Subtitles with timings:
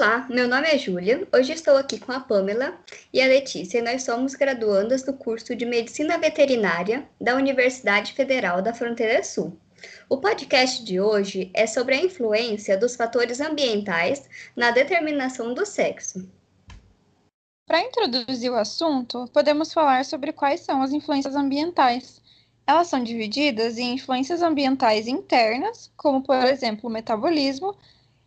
[0.00, 1.26] Olá, meu nome é Júlia.
[1.34, 2.78] Hoje estou aqui com a Pamela
[3.12, 8.62] e a Letícia e nós somos graduandas do curso de Medicina Veterinária da Universidade Federal
[8.62, 9.58] da Fronteira Sul.
[10.08, 16.30] O podcast de hoje é sobre a influência dos fatores ambientais na determinação do sexo.
[17.66, 22.22] Para introduzir o assunto, podemos falar sobre quais são as influências ambientais.
[22.64, 27.76] Elas são divididas em influências ambientais internas, como por exemplo o metabolismo,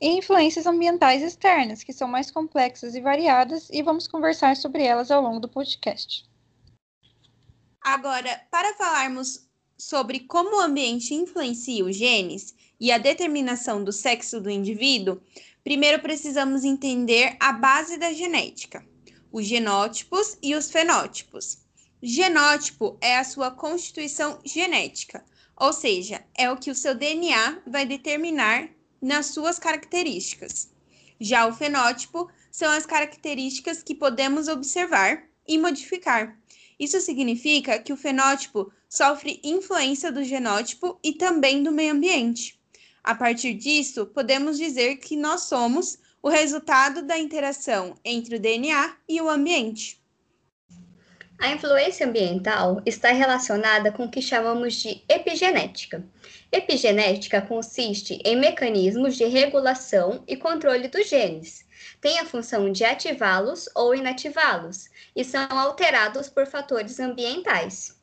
[0.00, 5.10] e influências ambientais externas, que são mais complexas e variadas, e vamos conversar sobre elas
[5.10, 6.24] ao longo do podcast.
[7.80, 14.40] Agora, para falarmos sobre como o ambiente influencia os genes e a determinação do sexo
[14.40, 15.20] do indivíduo,
[15.62, 18.84] primeiro precisamos entender a base da genética
[19.34, 21.58] os genótipos e os fenótipos.
[22.00, 25.24] Genótipo é a sua constituição genética,
[25.56, 28.70] ou seja, é o que o seu DNA vai determinar
[29.04, 30.70] nas suas características.
[31.20, 36.38] Já o fenótipo são as características que podemos observar e modificar.
[36.80, 42.58] Isso significa que o fenótipo sofre influência do genótipo e também do meio ambiente.
[43.02, 48.96] A partir disso, podemos dizer que nós somos o resultado da interação entre o DNA
[49.06, 50.02] e o ambiente.
[51.38, 56.04] A influência ambiental está relacionada com o que chamamos de epigenética.
[56.50, 61.66] Epigenética consiste em mecanismos de regulação e controle dos genes.
[62.00, 68.00] Tem a função de ativá-los ou inativá-los e são alterados por fatores ambientais.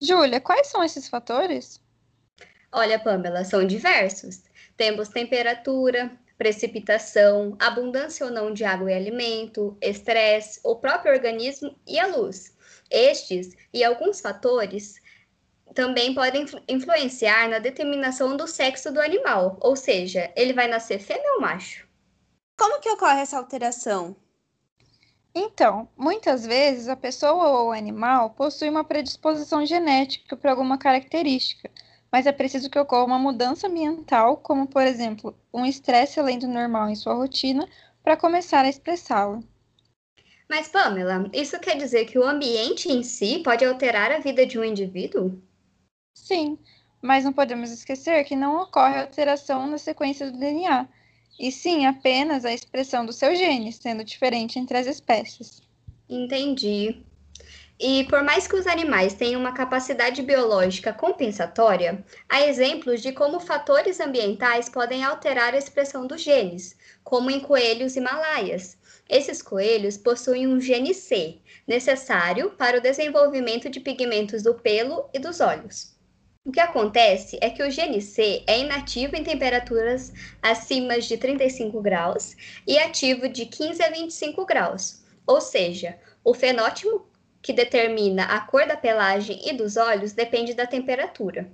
[0.00, 1.80] Júlia, quais são esses fatores?
[2.72, 4.42] Olha, Pamela, são diversos.
[4.76, 11.98] Temos temperatura, precipitação, abundância ou não de água e alimento, estresse, o próprio organismo e
[11.98, 12.56] a luz.
[12.90, 15.00] Estes e alguns fatores
[15.74, 21.32] também podem influenciar na determinação do sexo do animal, ou seja, ele vai nascer fêmea
[21.34, 21.88] ou macho.
[22.58, 24.14] Como que ocorre essa alteração?
[25.34, 31.70] Então, muitas vezes a pessoa ou o animal possui uma predisposição genética para alguma característica,
[32.12, 36.46] mas é preciso que ocorra uma mudança ambiental, como, por exemplo, um estresse além do
[36.46, 37.66] normal em sua rotina,
[38.04, 39.42] para começar a expressá-la.
[40.48, 44.58] Mas, Pamela, isso quer dizer que o ambiente em si pode alterar a vida de
[44.58, 45.40] um indivíduo?
[46.14, 46.58] Sim,
[47.00, 50.86] mas não podemos esquecer que não ocorre alteração na sequência do DNA,
[51.40, 55.62] e sim apenas a expressão dos seus genes, sendo diferente entre as espécies.
[56.08, 57.02] Entendi.
[57.84, 63.40] E por mais que os animais tenham uma capacidade biológica compensatória, há exemplos de como
[63.40, 68.78] fatores ambientais podem alterar a expressão dos genes, como em coelhos himalaias.
[69.08, 75.18] Esses coelhos possuem um gene C, necessário para o desenvolvimento de pigmentos do pelo e
[75.18, 75.96] dos olhos.
[76.44, 81.82] O que acontece é que o gene C é inativo em temperaturas acima de 35
[81.82, 87.10] graus e ativo de 15 a 25 graus, ou seja, o fenótipo
[87.42, 91.50] que determina a cor da pelagem e dos olhos depende da temperatura.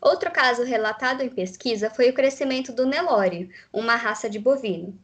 [0.00, 4.98] Outro caso relatado em pesquisa foi o crescimento do Nelore, uma raça de bovino.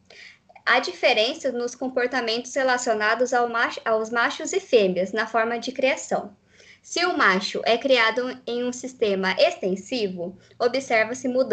[0.64, 6.36] Há diferenças nos comportamentos relacionados ao macho, aos machos e fêmeas na forma de criação.
[6.82, 11.50] Se o macho é criado em um sistema extensivo, observa-se mudança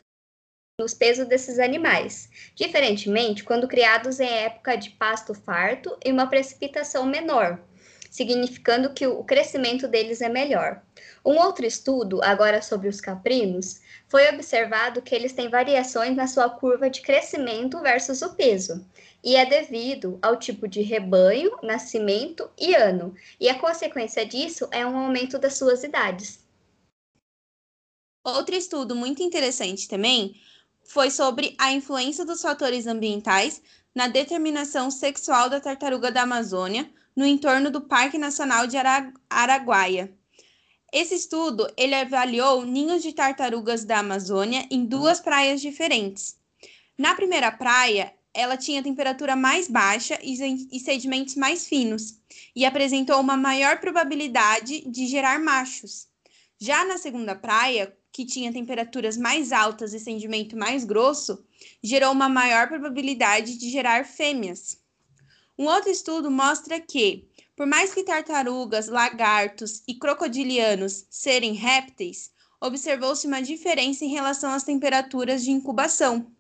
[0.79, 7.05] nos pesos desses animais, diferentemente quando criados em época de pasto farto e uma precipitação
[7.05, 7.59] menor,
[8.13, 10.83] significando que o crescimento deles é melhor.
[11.25, 16.47] Um outro estudo, agora sobre os caprinos, foi observado que eles têm variações na sua
[16.47, 18.85] curva de crescimento versus o peso,
[19.23, 24.85] e é devido ao tipo de rebanho, nascimento e ano, e a consequência disso é
[24.85, 26.45] um aumento das suas idades.
[28.23, 30.39] Outro estudo muito interessante também
[30.83, 33.59] foi sobre a influência dos fatores ambientais
[33.95, 38.77] na determinação sexual da tartaruga da Amazônia, no entorno do Parque Nacional de
[39.29, 40.13] Araguaia.
[40.91, 46.37] Esse estudo ele avaliou ninhos de tartarugas da Amazônia em duas praias diferentes.
[46.97, 52.19] Na primeira praia, ela tinha temperatura mais baixa e sedimentos mais finos,
[52.55, 56.07] e apresentou uma maior probabilidade de gerar machos.
[56.59, 61.43] Já na segunda praia, que tinha temperaturas mais altas e sedimento mais grosso,
[61.81, 64.77] gerou uma maior probabilidade de gerar fêmeas.
[65.57, 73.27] Um outro estudo mostra que, por mais que tartarugas, lagartos e crocodilianos serem répteis, observou-se
[73.27, 76.31] uma diferença em relação às temperaturas de incubação.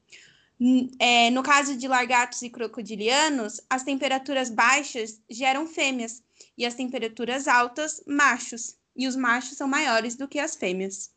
[0.97, 6.23] É, no caso de lagartos e crocodilianos, as temperaturas baixas geram fêmeas
[6.57, 11.11] e as temperaturas altas, machos, e os machos são maiores do que as fêmeas.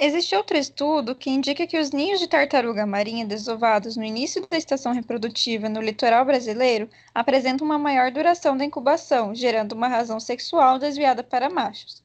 [0.00, 4.56] Existe outro estudo que indica que os ninhos de tartaruga marinha desovados no início da
[4.56, 10.78] estação reprodutiva no litoral brasileiro apresentam uma maior duração da incubação, gerando uma razão sexual
[10.78, 12.00] desviada para machos.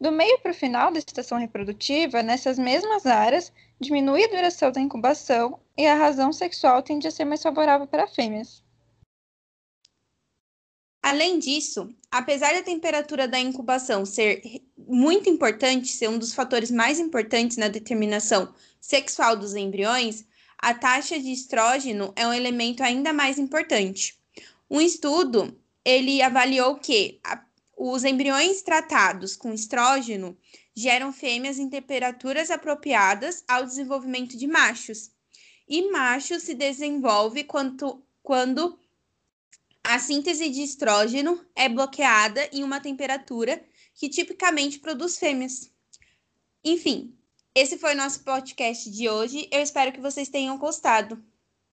[0.00, 4.80] Do meio para o final da estação reprodutiva, nessas mesmas áreas, diminui a duração da
[4.80, 8.62] incubação e a razão sexual tende a ser mais favorável para fêmeas.
[11.02, 17.00] Além disso, apesar da temperatura da incubação ser muito importante, ser um dos fatores mais
[17.00, 20.24] importantes na determinação sexual dos embriões,
[20.56, 24.16] a taxa de estrógeno é um elemento ainda mais importante.
[24.70, 27.44] Um estudo ele avaliou que a,
[27.76, 30.36] os embriões tratados com estrógeno
[30.72, 35.10] geram fêmeas em temperaturas apropriadas ao desenvolvimento de machos.
[35.68, 38.78] E macho se desenvolve quando, quando
[39.92, 43.62] a síntese de estrógeno é bloqueada em uma temperatura
[43.94, 45.70] que tipicamente produz fêmeas.
[46.64, 47.14] Enfim,
[47.54, 49.46] esse foi o nosso podcast de hoje.
[49.52, 51.22] Eu espero que vocês tenham gostado.